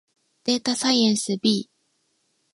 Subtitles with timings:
[0.45, 1.69] データサイエンス B